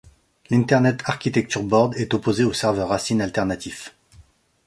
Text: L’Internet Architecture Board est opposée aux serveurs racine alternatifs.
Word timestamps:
L’Internet 0.49 1.01
Architecture 1.05 1.61
Board 1.61 1.93
est 1.95 2.15
opposée 2.15 2.43
aux 2.43 2.53
serveurs 2.53 2.87
racine 2.89 3.21
alternatifs. 3.21 3.93